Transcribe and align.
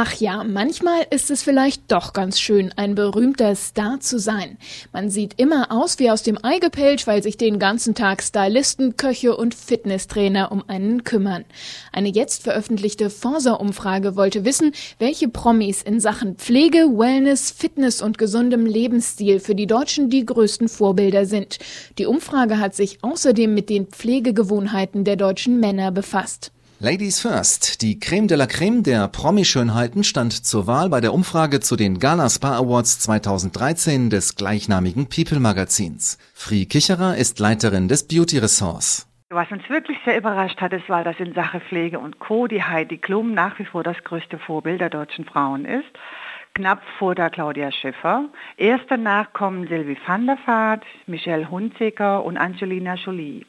Ach 0.00 0.14
ja, 0.14 0.44
manchmal 0.44 1.04
ist 1.10 1.28
es 1.28 1.42
vielleicht 1.42 1.90
doch 1.90 2.12
ganz 2.12 2.38
schön, 2.38 2.72
ein 2.76 2.94
berühmter 2.94 3.56
Star 3.56 3.98
zu 3.98 4.20
sein. 4.20 4.56
Man 4.92 5.10
sieht 5.10 5.40
immer 5.40 5.72
aus 5.72 5.98
wie 5.98 6.08
aus 6.08 6.22
dem 6.22 6.38
Ei 6.44 6.60
gepellt, 6.60 7.08
weil 7.08 7.20
sich 7.20 7.36
den 7.36 7.58
ganzen 7.58 7.96
Tag 7.96 8.22
Stylisten, 8.22 8.96
Köche 8.96 9.36
und 9.36 9.56
Fitnesstrainer 9.56 10.52
um 10.52 10.62
einen 10.68 11.02
kümmern. 11.02 11.44
Eine 11.90 12.10
jetzt 12.10 12.44
veröffentlichte 12.44 13.10
Forsa-Umfrage 13.10 14.14
wollte 14.14 14.44
wissen, 14.44 14.70
welche 15.00 15.26
Promis 15.26 15.82
in 15.82 15.98
Sachen 15.98 16.36
Pflege, 16.36 16.96
Wellness, 16.96 17.50
Fitness 17.50 18.00
und 18.00 18.18
gesundem 18.18 18.66
Lebensstil 18.66 19.40
für 19.40 19.56
die 19.56 19.66
Deutschen 19.66 20.10
die 20.10 20.24
größten 20.24 20.68
Vorbilder 20.68 21.26
sind. 21.26 21.58
Die 21.98 22.06
Umfrage 22.06 22.60
hat 22.60 22.76
sich 22.76 23.02
außerdem 23.02 23.52
mit 23.52 23.68
den 23.68 23.88
Pflegegewohnheiten 23.88 25.02
der 25.02 25.16
deutschen 25.16 25.58
Männer 25.58 25.90
befasst. 25.90 26.52
Ladies 26.80 27.20
First, 27.20 27.82
die 27.82 27.98
Creme 27.98 28.28
de 28.28 28.36
la 28.36 28.46
Creme 28.46 28.84
der 28.84 29.08
Promi-Schönheiten 29.08 30.04
stand 30.04 30.32
zur 30.32 30.68
Wahl 30.68 30.88
bei 30.90 31.00
der 31.00 31.12
Umfrage 31.12 31.58
zu 31.58 31.74
den 31.74 31.98
Gala 31.98 32.28
Spa 32.30 32.56
Awards 32.56 33.00
2013 33.00 34.10
des 34.10 34.36
gleichnamigen 34.36 35.08
People-Magazins. 35.08 36.18
Fri 36.34 36.66
Kicherer 36.66 37.16
ist 37.16 37.40
Leiterin 37.40 37.88
des 37.88 38.06
Beauty-Ressorts. 38.06 39.08
Was 39.30 39.50
uns 39.50 39.68
wirklich 39.68 39.98
sehr 40.04 40.18
überrascht 40.18 40.60
hat, 40.60 40.72
ist, 40.72 40.88
war, 40.88 41.02
dass 41.02 41.18
in 41.18 41.34
Sache 41.34 41.58
Pflege 41.58 41.98
und 41.98 42.20
Co. 42.20 42.46
die 42.46 42.62
Heidi 42.62 42.98
Klum 42.98 43.34
nach 43.34 43.58
wie 43.58 43.64
vor 43.64 43.82
das 43.82 43.96
größte 44.04 44.38
Vorbild 44.38 44.80
der 44.80 44.90
deutschen 44.90 45.24
Frauen 45.24 45.64
ist. 45.64 45.90
Knapp 46.54 46.80
vor 47.00 47.16
der 47.16 47.30
Claudia 47.30 47.72
Schiffer. 47.72 48.26
Erst 48.56 48.84
danach 48.88 49.32
kommen 49.32 49.66
Sylvie 49.66 49.98
van 50.06 50.26
der 50.26 50.38
Vaart, 50.46 50.84
Michelle 51.08 51.50
Hunziker 51.50 52.22
und 52.24 52.36
Angelina 52.36 52.94
Jolie. 52.94 53.44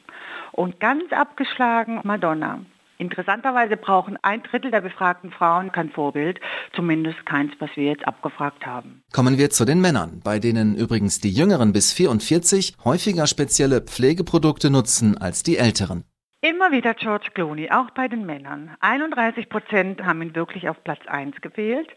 Und 0.50 0.80
ganz 0.80 1.12
abgeschlagen 1.12 2.00
Madonna. 2.02 2.58
Interessanterweise 3.00 3.78
brauchen 3.78 4.18
ein 4.20 4.42
Drittel 4.42 4.70
der 4.70 4.82
befragten 4.82 5.30
Frauen 5.30 5.72
kein 5.72 5.88
Vorbild, 5.88 6.38
zumindest 6.76 7.24
keins, 7.24 7.50
was 7.58 7.70
wir 7.74 7.84
jetzt 7.84 8.06
abgefragt 8.06 8.66
haben. 8.66 9.02
Kommen 9.10 9.38
wir 9.38 9.48
zu 9.48 9.64
den 9.64 9.80
Männern, 9.80 10.20
bei 10.22 10.38
denen 10.38 10.76
übrigens 10.76 11.18
die 11.18 11.30
Jüngeren 11.30 11.72
bis 11.72 11.94
44 11.94 12.74
häufiger 12.84 13.26
spezielle 13.26 13.80
Pflegeprodukte 13.80 14.68
nutzen 14.68 15.16
als 15.16 15.42
die 15.42 15.56
Älteren. 15.56 16.04
Immer 16.42 16.72
wieder 16.72 16.92
George 16.92 17.28
Clooney, 17.32 17.70
auch 17.70 17.90
bei 17.90 18.06
den 18.06 18.26
Männern. 18.26 18.76
31 18.80 19.48
Prozent 19.48 20.02
haben 20.02 20.20
ihn 20.20 20.34
wirklich 20.34 20.68
auf 20.68 20.84
Platz 20.84 21.00
1 21.06 21.40
gewählt. 21.40 21.88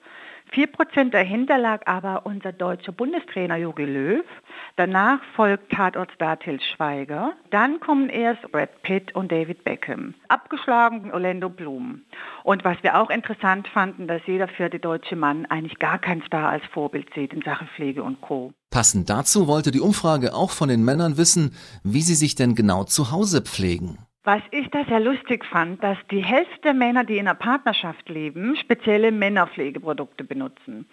4% 0.54 1.10
dahinter 1.10 1.58
lag 1.58 1.82
aber 1.86 2.26
unser 2.26 2.54
deutscher 2.54 2.92
Bundestrainer 2.92 3.58
Jogi 3.58 3.86
Löw. 3.86 4.24
Danach 4.76 5.20
folgt 5.36 5.72
Tatortstar 5.72 6.40
Til 6.40 6.60
Schweiger. 6.60 7.34
Dann 7.52 7.80
kommen 7.80 8.10
erst 8.10 8.42
Brad 8.52 8.82
Pitt 8.82 9.14
und 9.14 9.32
David 9.32 9.64
Beckham. 9.64 10.16
Abgeschlagen 10.30 11.12
Orlando 11.12 11.50
Bloom. 11.50 12.02
Und 12.44 12.64
was 12.64 12.78
wir 12.82 13.00
auch 13.00 13.12
interessant 13.12 13.68
fanden, 13.68 14.08
dass 14.08 14.24
jeder 14.26 14.48
vierte 14.48 14.80
deutsche 14.80 15.16
Mann 15.16 15.46
eigentlich 15.46 15.78
gar 15.78 16.00
keinen 16.00 16.24
Star 16.24 16.50
als 16.50 16.66
Vorbild 16.74 17.08
sieht 17.14 17.34
in 17.34 17.44
Sachen 17.44 17.68
Pflege 17.76 18.02
und 18.02 18.22
Co. 18.22 18.52
Passend 18.72 19.12
dazu 19.12 19.46
wollte 19.48 19.70
die 19.70 19.80
Umfrage 19.80 20.34
auch 20.34 20.50
von 20.50 20.70
den 20.70 20.84
Männern 20.84 21.18
wissen, 21.18 21.54
wie 21.84 22.02
sie 22.02 22.16
sich 22.16 22.34
denn 22.34 22.56
genau 22.56 22.84
zu 22.84 23.12
Hause 23.12 23.42
pflegen. 23.44 24.00
Was 24.26 24.42
ich 24.52 24.70
da 24.70 24.86
sehr 24.86 25.02
lustig 25.02 25.44
fand, 25.44 25.84
dass 25.84 25.98
die 26.10 26.24
Hälfte 26.24 26.62
der 26.64 26.74
Männer, 26.74 27.04
die 27.04 27.18
in 27.18 27.28
einer 27.28 27.36
Partnerschaft 27.36 28.08
leben, 28.08 28.56
spezielle 28.56 29.12
Männerpflegeprodukte 29.12 30.24
benutzen. 30.24 30.88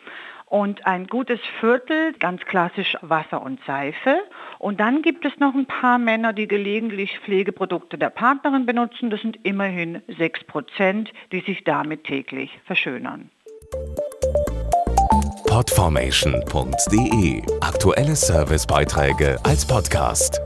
Und 0.47 0.84
ein 0.84 1.06
gutes 1.06 1.39
Viertel, 1.61 2.12
ganz 2.14 2.45
klassisch 2.45 2.97
Wasser 3.03 3.41
und 3.41 3.61
Seife. 3.69 4.19
Und 4.58 4.81
dann 4.81 5.03
gibt 5.03 5.25
es 5.25 5.39
noch 5.39 5.55
ein 5.55 5.67
paar 5.67 5.98
Männer, 5.98 6.33
die 6.33 6.48
gelegentlich 6.48 7.20
Pflegeprodukte 7.20 7.96
der 7.98 8.11
Partnerin 8.11 8.67
benutzen. 8.67 9.11
Das 9.11 9.20
sind 9.20 9.39
immerhin 9.45 10.02
6 10.08 10.42
Prozent, 10.45 11.13
die 11.30 11.39
sich 11.39 11.63
damit 11.63 12.02
täglich 12.02 12.58
verschönern. 12.64 13.30
Podformation.de 15.46 17.42
Aktuelle 17.61 18.17
Servicebeiträge 18.17 19.39
als 19.45 19.64
Podcast. 19.64 20.40